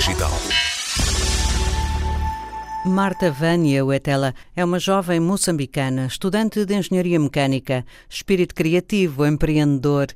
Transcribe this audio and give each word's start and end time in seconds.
Digital. 0.00 0.32
Marta 2.86 3.30
Vânia 3.30 3.84
Uetela 3.84 4.34
é 4.56 4.64
uma 4.64 4.78
jovem 4.78 5.20
moçambicana, 5.20 6.06
estudante 6.06 6.64
de 6.64 6.74
engenharia 6.74 7.20
mecânica, 7.20 7.84
espírito 8.08 8.54
criativo, 8.54 9.26
empreendedor. 9.26 10.06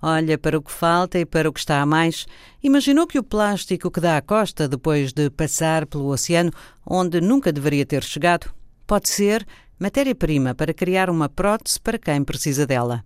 Olha 0.00 0.38
para 0.38 0.56
o 0.56 0.62
que 0.62 0.72
falta 0.72 1.18
e 1.18 1.26
para 1.26 1.46
o 1.46 1.52
que 1.52 1.60
está 1.60 1.82
a 1.82 1.84
mais. 1.84 2.26
Imaginou 2.62 3.06
que 3.06 3.18
o 3.18 3.22
plástico 3.22 3.90
que 3.90 4.00
dá 4.00 4.16
à 4.16 4.22
costa 4.22 4.66
depois 4.66 5.12
de 5.12 5.28
passar 5.28 5.84
pelo 5.84 6.06
oceano, 6.06 6.50
onde 6.86 7.20
nunca 7.20 7.52
deveria 7.52 7.84
ter 7.84 8.02
chegado, 8.02 8.50
pode 8.86 9.10
ser 9.10 9.46
matéria-prima 9.78 10.54
para 10.54 10.72
criar 10.72 11.10
uma 11.10 11.28
prótese 11.28 11.78
para 11.78 11.98
quem 11.98 12.24
precisa 12.24 12.66
dela. 12.66 13.04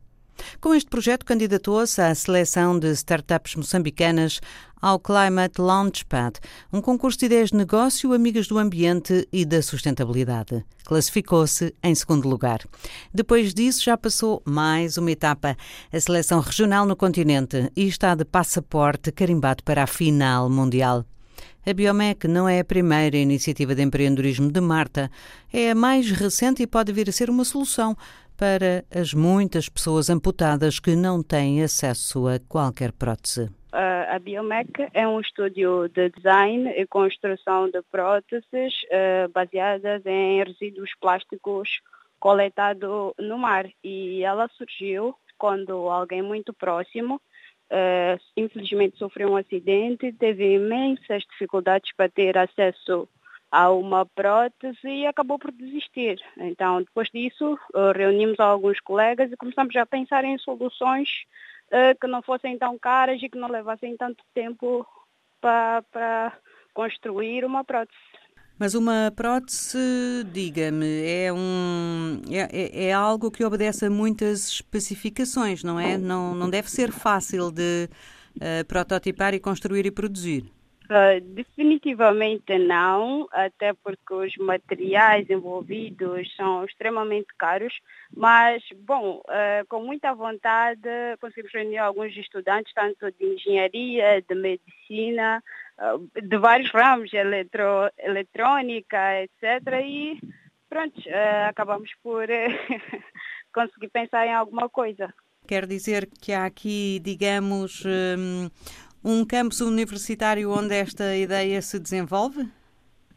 Com 0.60 0.74
este 0.74 0.88
projeto, 0.88 1.24
candidatou-se 1.24 2.00
à 2.00 2.14
seleção 2.14 2.78
de 2.78 2.90
startups 2.92 3.54
moçambicanas 3.54 4.40
ao 4.80 4.98
Climate 4.98 5.60
Launchpad, 5.60 6.38
um 6.72 6.80
concurso 6.80 7.18
de 7.18 7.26
ideias 7.26 7.50
de 7.50 7.56
negócio 7.56 8.12
amigas 8.12 8.46
do 8.46 8.58
ambiente 8.58 9.26
e 9.32 9.44
da 9.44 9.60
sustentabilidade. 9.62 10.64
Classificou-se 10.84 11.74
em 11.82 11.94
segundo 11.94 12.28
lugar. 12.28 12.60
Depois 13.12 13.52
disso, 13.52 13.84
já 13.84 13.96
passou 13.96 14.42
mais 14.44 14.96
uma 14.96 15.10
etapa, 15.10 15.56
a 15.92 16.00
seleção 16.00 16.40
regional 16.40 16.86
no 16.86 16.96
continente, 16.96 17.70
e 17.76 17.86
está 17.86 18.14
de 18.14 18.24
passaporte 18.24 19.12
carimbado 19.12 19.62
para 19.62 19.82
a 19.82 19.86
final 19.86 20.48
mundial. 20.48 21.04
A 21.66 21.72
Biomec 21.74 22.26
não 22.26 22.48
é 22.48 22.60
a 22.60 22.64
primeira 22.64 23.16
iniciativa 23.18 23.74
de 23.74 23.82
empreendedorismo 23.82 24.50
de 24.50 24.60
Marta, 24.60 25.10
é 25.52 25.72
a 25.72 25.74
mais 25.74 26.10
recente 26.10 26.62
e 26.62 26.66
pode 26.66 26.92
vir 26.92 27.08
a 27.10 27.12
ser 27.12 27.28
uma 27.28 27.44
solução 27.44 27.94
para 28.38 28.84
as 28.94 29.12
muitas 29.12 29.68
pessoas 29.68 30.08
amputadas 30.08 30.78
que 30.78 30.94
não 30.94 31.22
têm 31.22 31.60
acesso 31.62 32.28
a 32.28 32.38
qualquer 32.48 32.92
prótese. 32.92 33.50
a 34.08 34.18
Biomec 34.20 34.88
é 34.94 35.06
um 35.06 35.20
estúdio 35.20 35.88
de 35.88 36.08
design 36.10 36.70
e 36.70 36.86
construção 36.86 37.68
de 37.68 37.82
próteses 37.90 38.72
uh, 38.84 39.28
baseadas 39.32 40.06
em 40.06 40.42
resíduos 40.42 40.90
plásticos 41.00 41.80
coletados 42.18 43.12
no 43.18 43.36
mar. 43.36 43.66
E 43.82 44.22
ela 44.22 44.48
surgiu 44.56 45.14
quando 45.36 45.72
alguém 45.88 46.22
muito 46.22 46.52
próximo, 46.52 47.16
uh, 47.70 48.20
infelizmente, 48.36 48.98
sofreu 48.98 49.30
um 49.30 49.36
acidente, 49.36 50.12
teve 50.12 50.54
imensas 50.54 51.24
dificuldades 51.30 51.92
para 51.96 52.08
ter 52.08 52.38
acesso 52.38 53.08
a 53.50 53.70
uma 53.70 54.04
prótese 54.04 54.86
e 54.86 55.06
acabou 55.06 55.38
por 55.38 55.50
desistir. 55.50 56.20
Então, 56.36 56.80
depois 56.82 57.08
disso, 57.12 57.58
eh, 57.74 57.92
reunimos 57.94 58.38
alguns 58.38 58.78
colegas 58.80 59.32
e 59.32 59.36
começamos 59.36 59.74
a 59.76 59.86
pensar 59.86 60.24
em 60.24 60.36
soluções 60.38 61.08
uh, 61.72 61.98
que 61.98 62.06
não 62.06 62.22
fossem 62.22 62.58
tão 62.58 62.78
caras 62.78 63.22
e 63.22 63.28
que 63.28 63.38
não 63.38 63.48
levassem 63.48 63.96
tanto 63.96 64.22
tempo 64.34 64.86
para 65.40 66.32
construir 66.74 67.44
uma 67.44 67.64
prótese. 67.64 67.98
Mas 68.58 68.74
uma 68.74 69.12
prótese, 69.14 70.24
diga-me, 70.32 71.06
é, 71.06 71.32
um, 71.32 72.20
é, 72.28 72.48
é, 72.50 72.88
é, 72.88 72.92
algo 72.92 73.30
que 73.30 73.44
obedece 73.44 73.86
a 73.86 73.90
muitas 73.90 74.48
especificações, 74.48 75.62
não 75.62 75.78
é? 75.78 75.96
Não, 75.96 76.34
não 76.34 76.50
deve 76.50 76.68
ser 76.68 76.90
fácil 76.90 77.52
de 77.52 77.88
uh, 78.36 78.66
prototipar 78.66 79.32
e 79.32 79.38
construir 79.38 79.86
e 79.86 79.92
produzir. 79.92 80.57
Uh, 80.88 81.20
definitivamente 81.20 82.58
não, 82.58 83.28
até 83.30 83.74
porque 83.74 84.14
os 84.14 84.34
materiais 84.38 85.28
envolvidos 85.28 86.34
são 86.34 86.64
extremamente 86.64 87.26
caros, 87.38 87.74
mas, 88.16 88.62
bom, 88.86 89.20
uh, 89.26 89.66
com 89.68 89.84
muita 89.84 90.14
vontade 90.14 90.88
conseguimos 91.20 91.52
reunir 91.52 91.76
alguns 91.76 92.16
estudantes, 92.16 92.72
tanto 92.72 93.12
de 93.12 93.34
engenharia, 93.34 94.24
de 94.26 94.34
medicina, 94.34 95.44
uh, 95.78 96.22
de 96.22 96.38
vários 96.38 96.70
ramos, 96.70 97.12
eletro, 97.12 97.90
eletrônica, 97.98 99.22
etc. 99.24 99.82
E 99.84 100.18
pronto, 100.70 100.98
acabamos 101.46 101.90
por 102.02 102.26
conseguir 103.52 103.88
pensar 103.88 104.26
em 104.26 104.32
alguma 104.32 104.70
coisa. 104.70 105.12
Quer 105.46 105.66
dizer 105.66 106.08
que 106.20 106.32
há 106.32 106.44
aqui, 106.44 107.00
digamos, 107.02 107.84
um 107.84 108.50
um 109.04 109.24
campus 109.24 109.60
universitário 109.60 110.50
onde 110.50 110.74
esta 110.74 111.16
ideia 111.16 111.60
se 111.62 111.78
desenvolve? 111.78 112.48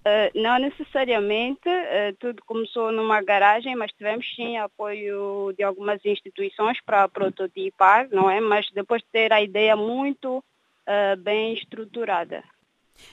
Uh, 0.02 0.34
não 0.34 0.58
necessariamente, 0.58 1.70
uh, 1.70 2.16
tudo 2.20 2.42
começou 2.48 2.92
numa 2.92 3.22
garagem, 3.22 3.76
mas 3.76 3.92
tivemos 3.92 4.26
sim 4.36 4.58
apoio 4.58 5.54
de 5.56 5.62
algumas 5.62 6.04
instituições 6.04 6.80
para 6.84 7.08
prototipar, 7.08 8.08
não 8.12 8.28
é? 8.28 8.42
Mas 8.42 8.68
depois 8.74 9.04
de 9.04 9.08
ter 9.12 9.32
a 9.32 9.44
ideia 9.44 9.76
muito 9.76 10.38
uh, 10.40 11.18
bem 11.20 11.54
estruturada. 11.54 12.44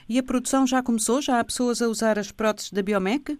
E 0.08 0.18
a 0.18 0.22
produção 0.22 0.66
já 0.66 0.82
começou? 0.82 1.20
Já 1.20 1.38
há 1.38 1.44
pessoas 1.44 1.82
a 1.82 1.88
usar 1.88 2.18
as 2.18 2.32
próteses 2.32 2.72
da 2.72 2.82
Biomec? 2.82 3.38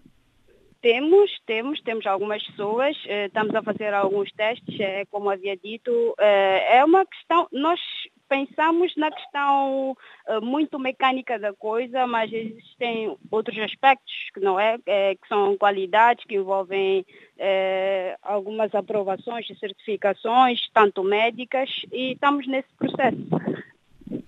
Temos, 0.79 1.31
temos, 1.47 1.81
temos 1.81 2.05
algumas 2.05 2.43
pessoas, 2.43 2.95
estamos 3.05 3.53
a 3.53 3.61
fazer 3.61 3.93
alguns 3.93 4.31
testes, 4.31 4.79
é, 4.79 5.03
como 5.07 5.29
havia 5.29 5.57
dito, 5.57 6.15
é 6.17 6.81
uma 6.85 7.05
questão, 7.05 7.49
nós 7.51 7.81
pensamos 8.29 8.95
na 8.95 9.11
questão 9.11 9.91
uh, 9.91 10.41
muito 10.41 10.77
mecânica 10.77 11.39
da 11.39 11.51
coisa, 11.51 12.05
mas 12.05 12.31
existem 12.31 13.17
outros 13.31 13.57
aspectos 13.57 14.13
que 14.33 14.39
não 14.39 14.59
é, 14.59 14.77
é 14.85 15.15
que 15.15 15.27
são 15.27 15.57
qualidades 15.57 16.23
que 16.25 16.35
envolvem 16.35 17.05
é, 17.37 18.15
algumas 18.21 18.73
aprovações 18.75 19.49
e 19.49 19.55
certificações, 19.55 20.69
tanto 20.73 21.03
médicas, 21.03 21.69
e 21.91 22.13
estamos 22.13 22.47
nesse 22.47 22.69
processo. 22.77 23.17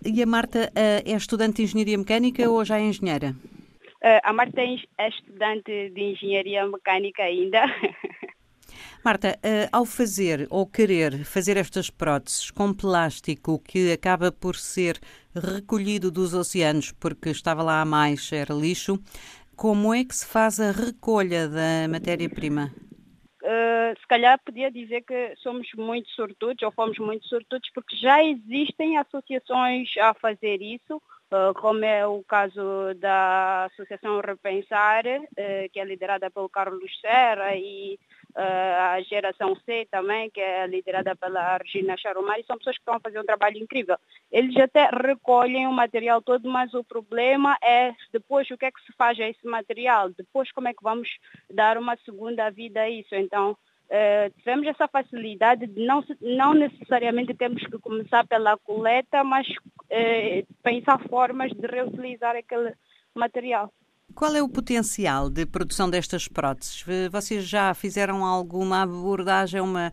E 0.03 0.21
a 0.21 0.25
Marta 0.25 0.71
uh, 0.71 1.09
é 1.09 1.15
estudante 1.15 1.57
de 1.57 1.63
engenharia 1.63 1.97
mecânica 1.97 2.49
ou 2.49 2.65
já 2.65 2.79
é 2.79 2.81
engenheira? 2.81 3.35
Uh, 4.03 4.19
a 4.23 4.33
Marta 4.33 4.61
é 4.61 5.07
estudante 5.07 5.89
de 5.91 6.01
engenharia 6.01 6.65
mecânica 6.65 7.23
ainda. 7.23 7.63
Marta, 9.03 9.29
uh, 9.37 9.67
ao 9.71 9.83
fazer 9.83 10.47
ou 10.51 10.67
querer 10.67 11.25
fazer 11.25 11.57
estas 11.57 11.89
próteses 11.89 12.51
com 12.51 12.71
plástico 12.71 13.57
que 13.57 13.91
acaba 13.91 14.31
por 14.31 14.55
ser 14.55 14.99
recolhido 15.33 16.11
dos 16.11 16.35
oceanos 16.35 16.91
porque 16.91 17.29
estava 17.29 17.63
lá 17.63 17.81
a 17.81 17.85
mais, 17.85 18.31
era 18.31 18.53
lixo, 18.53 18.99
como 19.55 19.91
é 19.91 20.03
que 20.03 20.15
se 20.15 20.27
faz 20.27 20.59
a 20.59 20.71
recolha 20.71 21.47
da 21.47 21.87
matéria-prima? 21.89 22.71
Uh, 23.41 23.99
se 23.99 24.07
calhar 24.07 24.39
podia 24.45 24.69
dizer 24.69 25.01
que 25.01 25.35
somos 25.37 25.67
muito 25.75 26.07
sortudos 26.11 26.61
ou 26.61 26.71
fomos 26.71 26.99
muito 26.99 27.25
sortudos 27.25 27.71
porque 27.73 27.95
já 27.95 28.23
existem 28.23 28.97
associações 28.99 29.89
a 29.99 30.13
fazer 30.13 30.61
isso, 30.61 31.01
como 31.55 31.85
é 31.85 32.05
o 32.05 32.23
caso 32.23 32.93
da 32.97 33.65
Associação 33.65 34.19
Repensar, 34.19 35.05
uh, 35.05 35.69
que 35.71 35.79
é 35.79 35.85
liderada 35.85 36.29
pelo 36.29 36.49
Carlos 36.49 36.91
Serra 36.99 37.55
e 37.55 37.97
uh, 38.35 38.95
a 38.95 39.01
geração 39.01 39.55
C 39.65 39.87
também, 39.89 40.29
que 40.29 40.41
é 40.41 40.67
liderada 40.67 41.15
pela 41.15 41.57
Regina 41.57 41.95
Charomari, 41.97 42.43
são 42.45 42.57
pessoas 42.57 42.75
que 42.75 42.81
estão 42.81 42.95
a 42.95 42.99
fazer 42.99 43.19
um 43.19 43.25
trabalho 43.25 43.57
incrível. 43.57 43.97
Eles 44.31 44.57
até 44.57 44.89
recolhem 44.89 45.67
o 45.67 45.71
material 45.71 46.21
todo, 46.21 46.49
mas 46.49 46.73
o 46.73 46.83
problema 46.83 47.57
é 47.63 47.93
depois 48.11 48.49
o 48.51 48.57
que 48.57 48.65
é 48.65 48.71
que 48.71 48.81
se 48.81 48.91
faz 48.93 49.17
a 49.19 49.29
esse 49.29 49.45
material, 49.47 50.09
depois 50.09 50.51
como 50.51 50.67
é 50.67 50.73
que 50.73 50.83
vamos 50.83 51.09
dar 51.49 51.77
uma 51.77 51.95
segunda 52.03 52.49
vida 52.49 52.81
a 52.81 52.89
isso. 52.89 53.15
Então, 53.15 53.57
Uh, 53.91 54.31
tivemos 54.37 54.65
essa 54.67 54.87
facilidade 54.87 55.67
de 55.67 55.85
não, 55.85 56.01
não 56.21 56.53
necessariamente 56.53 57.33
temos 57.33 57.61
que 57.61 57.77
começar 57.77 58.25
pela 58.25 58.57
coleta, 58.59 59.21
mas 59.21 59.45
uh, 59.49 60.47
pensar 60.63 60.97
formas 61.09 61.51
de 61.51 61.67
reutilizar 61.67 62.33
aquele 62.37 62.73
material. 63.13 63.69
Qual 64.15 64.33
é 64.33 64.41
o 64.41 64.47
potencial 64.47 65.29
de 65.29 65.45
produção 65.45 65.89
destas 65.89 66.25
próteses? 66.25 66.85
Vocês 67.11 67.45
já 67.45 67.73
fizeram 67.73 68.23
alguma 68.23 68.83
abordagem, 68.83 69.59
uma, 69.59 69.91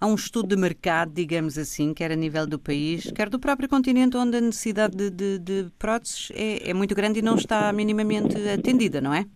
a 0.00 0.06
um 0.08 0.16
estudo 0.16 0.48
de 0.48 0.56
mercado, 0.60 1.12
digamos 1.12 1.56
assim, 1.56 1.94
quer 1.94 2.10
a 2.10 2.16
nível 2.16 2.44
do 2.44 2.58
país, 2.58 3.08
quer 3.12 3.28
do 3.28 3.38
próprio 3.38 3.68
continente, 3.68 4.16
onde 4.16 4.36
a 4.36 4.40
necessidade 4.40 4.96
de, 4.96 5.10
de, 5.10 5.38
de 5.38 5.70
próteses 5.78 6.32
é, 6.34 6.70
é 6.70 6.74
muito 6.74 6.92
grande 6.92 7.20
e 7.20 7.22
não 7.22 7.36
está 7.36 7.72
minimamente 7.72 8.36
atendida, 8.48 9.00
não 9.00 9.14
é? 9.14 9.26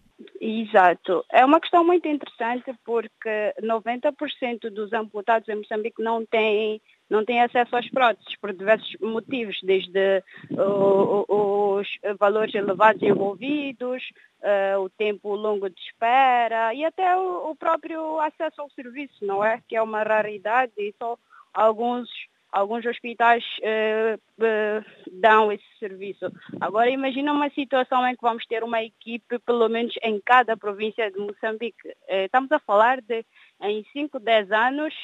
Exato. 0.41 1.25
É 1.31 1.45
uma 1.45 1.61
questão 1.61 1.85
muito 1.85 2.07
interessante 2.09 2.75
porque 2.85 3.55
90% 3.63 4.71
dos 4.71 4.93
amputados 4.93 5.49
em 5.49 5.57
Moçambique 5.57 6.03
não 6.03 6.25
têm 6.25 6.81
não 7.11 7.27
têm 7.27 7.43
acesso 7.43 7.77
às 7.77 7.87
próteses 7.91 8.35
por 8.41 8.55
diversos 8.55 8.97
motivos, 8.99 9.59
desde 9.63 10.23
uh, 10.53 11.77
os 11.77 11.87
valores 12.19 12.55
elevados 12.55 13.03
envolvidos, 13.03 14.03
uh, 14.41 14.81
o 14.81 14.89
tempo 14.89 15.35
longo 15.35 15.69
de 15.69 15.79
espera 15.79 16.73
e 16.73 16.83
até 16.87 17.15
o, 17.15 17.51
o, 17.51 17.55
próprio 17.55 18.19
acesso 18.19 18.63
ao 18.63 18.71
serviço, 18.71 19.27
não 19.27 19.45
é? 19.45 19.61
Que 19.69 19.77
é 19.77 19.83
uma 19.83 20.03
raridade 20.03 20.73
e 20.79 20.95
só 20.99 21.19
alguns 21.53 22.09
alguns 22.53 22.85
hospitais 22.85 23.43
uh, 23.61 24.15
uh, 24.15 24.85
dão 25.11 25.51
esse 25.51 25.65
serviço. 25.79 26.31
Agora 26.61 26.91
imagina 26.91 27.33
uma 27.33 27.49
situação 27.51 28.07
em 28.07 28.15
que 28.15 28.23
vamos 28.23 28.45
ter 28.47 28.63
uma 28.63 28.83
equipe, 28.83 29.39
pelo 29.41 29.69
menos 29.69 29.95
em 30.03 30.21
cada 30.25 30.57
província 30.57 31.11
de 31.11 31.19
Moçambique. 31.19 31.89
Uh, 31.89 32.27
estamos 32.27 32.53
a 32.53 32.61
falar 32.61 33.01
de 33.01 33.25
em 33.63 33.85
5, 33.93 34.21
10 34.21 34.51
anos 34.53 34.95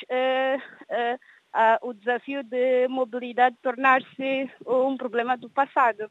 o 1.82 1.94
desafio 1.94 2.42
de 2.42 2.86
mobilidade 2.88 3.56
tornar-se 3.62 4.50
um 4.66 4.96
problema 4.96 5.36
do 5.36 5.48
passado. 5.48 6.10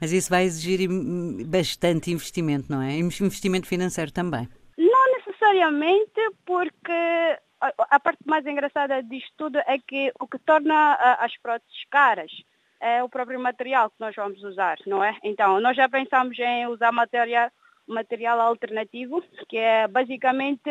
Mas 0.00 0.12
isso 0.12 0.30
vai 0.30 0.44
exigir 0.44 0.88
bastante 1.46 2.10
investimento, 2.10 2.70
não 2.70 2.82
é? 2.82 2.96
Investimento 2.96 3.66
financeiro 3.66 4.12
também. 4.12 4.48
Não 4.78 5.12
necessariamente, 5.18 6.20
porque 6.44 7.38
a 7.60 8.00
parte 8.00 8.26
mais 8.26 8.46
engraçada 8.46 9.02
disto 9.02 9.32
tudo 9.36 9.58
é 9.58 9.78
que 9.78 10.12
o 10.18 10.26
que 10.26 10.38
torna 10.38 10.94
as 11.18 11.36
próteses 11.36 11.84
caras 11.90 12.32
é 12.80 13.02
o 13.02 13.08
próprio 13.08 13.38
material 13.38 13.90
que 13.90 14.00
nós 14.00 14.14
vamos 14.16 14.42
usar, 14.42 14.78
não 14.86 15.04
é? 15.04 15.16
Então, 15.22 15.60
nós 15.60 15.76
já 15.76 15.88
pensamos 15.88 16.38
em 16.38 16.66
usar 16.66 16.90
material, 16.90 17.50
material 17.86 18.40
alternativo, 18.40 19.22
que 19.48 19.58
é 19.58 19.86
basicamente, 19.86 20.70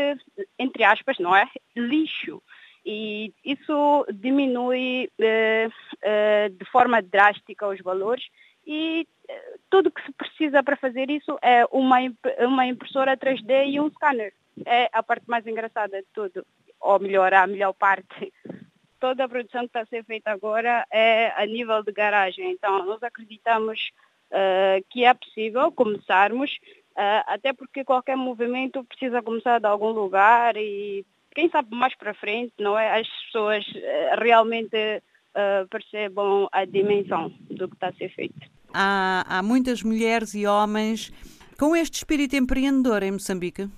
entre 0.58 0.84
aspas, 0.84 1.20
não 1.20 1.36
é? 1.36 1.48
Lixo. 1.76 2.42
E 2.84 3.32
isso 3.46 4.06
diminui 4.12 5.12
eh, 5.20 5.70
eh, 6.02 6.50
de 6.50 6.66
forma 6.66 7.02
drástica 7.02 7.68
os 7.68 7.80
valores 7.82 8.26
e 8.66 9.08
eh, 9.28 9.56
tudo 9.70 9.92
que 9.92 10.02
se 10.04 10.12
precisa 10.14 10.64
para 10.64 10.78
fazer 10.78 11.10
isso 11.12 11.38
é 11.42 11.66
uma, 11.72 11.98
uma 12.40 12.66
impressora 12.66 13.18
3D 13.18 13.68
e 13.68 13.80
um 13.80 13.92
scanner. 13.92 14.34
É 14.66 14.90
a 14.92 15.04
parte 15.04 15.30
mais 15.30 15.46
engraçada 15.46 16.02
de 16.02 16.08
tudo, 16.14 16.46
ou 16.80 17.00
melhor, 17.00 17.34
a 17.34 17.48
melhor 17.48 17.74
parte. 17.74 18.34
Toda 19.00 19.24
a 19.24 19.30
produção 19.30 19.62
que 19.62 19.68
está 19.68 19.82
a 19.82 19.86
ser 19.86 20.04
feita 20.04 20.32
agora 20.32 20.86
é 20.92 21.32
a 21.36 21.46
nível 21.46 21.82
de 21.84 21.92
garagem. 21.92 22.52
Então, 22.52 22.86
nós 22.86 23.02
acreditamos 23.02 23.92
uh, 24.32 24.84
que 24.90 25.06
é 25.06 25.14
possível 25.14 25.72
começarmos, 25.72 26.52
uh, 26.98 27.24
até 27.28 27.54
porque 27.54 27.84
qualquer 27.84 28.18
movimento 28.18 28.84
precisa 28.84 29.22
começar 29.22 29.60
de 29.60 29.68
algum 29.68 29.92
lugar 29.92 30.58
e 30.58 31.06
quem 31.34 31.50
sabe 31.50 31.74
mais 31.76 31.96
para 31.96 32.14
frente, 32.14 32.54
não 32.60 32.78
é? 32.78 33.00
As 33.00 33.08
pessoas 33.26 33.66
uh, 33.68 34.20
realmente 34.20 35.04
percebam 35.70 36.50
a 36.52 36.66
dimensão 36.66 37.32
do 37.50 37.70
que 37.70 37.76
está 37.76 37.90
a 37.90 37.94
ser 37.94 38.10
feito. 38.10 38.36
Há, 38.74 39.24
há 39.26 39.44
muitas 39.44 39.82
mulheres 39.84 40.34
e 40.34 40.46
homens 40.46 41.14
com 41.58 41.74
este 41.76 41.98
espírito 41.98 42.36
empreendedor 42.36 43.04
em 43.04 43.12
Moçambique? 43.12 43.70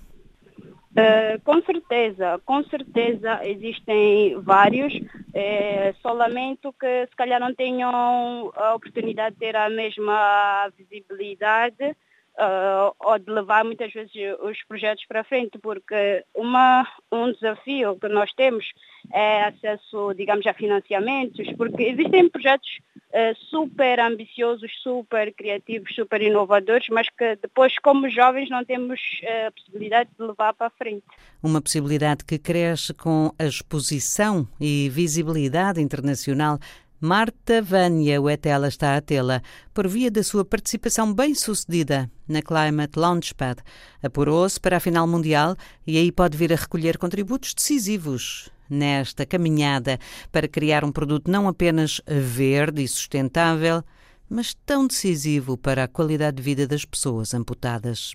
Uh, 0.92 1.40
com 1.42 1.62
certeza, 1.62 2.38
com 2.44 2.62
certeza 2.64 3.40
existem 3.46 4.38
vários, 4.42 4.92
é, 5.32 5.94
só 6.02 6.12
lamento 6.12 6.70
que 6.78 7.06
se 7.06 7.16
calhar 7.16 7.40
não 7.40 7.54
tenham 7.54 8.52
a 8.54 8.74
oportunidade 8.74 9.34
de 9.34 9.40
ter 9.40 9.56
a 9.56 9.70
mesma 9.70 10.70
visibilidade 10.76 11.96
uh, 12.38 12.94
ou 13.00 13.18
de 13.18 13.30
levar 13.30 13.64
muitas 13.64 13.92
vezes 13.92 14.12
os 14.40 14.62
projetos 14.64 15.04
para 15.06 15.24
frente, 15.24 15.58
porque 15.58 16.24
uma, 16.34 16.86
um 17.10 17.32
desafio 17.32 17.96
que 17.98 18.08
nós 18.08 18.32
temos 18.32 18.72
é 19.12 19.44
acesso, 19.44 20.14
digamos, 20.14 20.46
a 20.46 20.54
financiamentos, 20.54 21.46
porque 21.56 21.82
existem 21.82 22.28
projetos 22.28 22.68
uh, 23.10 23.36
super 23.50 24.00
ambiciosos, 24.00 24.70
super 24.82 25.32
criativos, 25.34 25.94
super 25.94 26.22
inovadores, 26.22 26.86
mas 26.90 27.08
que 27.08 27.36
depois, 27.36 27.76
como 27.78 28.08
jovens, 28.08 28.48
não 28.48 28.64
temos 28.64 29.00
a 29.22 29.48
uh, 29.48 29.52
possibilidade 29.52 30.10
de 30.18 30.24
levar 30.24 30.54
para 30.54 30.70
frente. 30.70 31.04
Uma 31.42 31.60
possibilidade 31.60 32.24
que 32.24 32.38
cresce 32.38 32.94
com 32.94 33.32
a 33.38 33.44
exposição 33.44 34.46
e 34.60 34.88
visibilidade 34.88 35.80
internacional 35.80 36.58
Marta 37.04 37.60
Vânia 37.60 38.22
Wetela 38.22 38.68
está 38.68 38.96
a 38.96 39.00
tê-la 39.00 39.42
por 39.74 39.88
via 39.88 40.08
da 40.08 40.22
sua 40.22 40.44
participação 40.44 41.12
bem-sucedida 41.12 42.08
na 42.28 42.40
Climate 42.40 42.96
Launchpad. 42.96 43.60
Apurou-se 44.00 44.60
para 44.60 44.76
a 44.76 44.80
final 44.80 45.04
mundial 45.08 45.56
e 45.84 45.98
aí 45.98 46.12
pode 46.12 46.38
vir 46.38 46.52
a 46.52 46.56
recolher 46.56 46.98
contributos 46.98 47.54
decisivos 47.54 48.50
nesta 48.70 49.26
caminhada 49.26 49.98
para 50.30 50.46
criar 50.46 50.84
um 50.84 50.92
produto 50.92 51.28
não 51.28 51.48
apenas 51.48 52.00
verde 52.06 52.84
e 52.84 52.86
sustentável, 52.86 53.82
mas 54.30 54.54
tão 54.64 54.86
decisivo 54.86 55.56
para 55.56 55.82
a 55.82 55.88
qualidade 55.88 56.36
de 56.36 56.42
vida 56.44 56.68
das 56.68 56.84
pessoas 56.84 57.34
amputadas. 57.34 58.14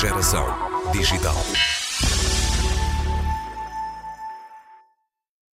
Geração 0.00 0.65
Digital. 0.96 1.75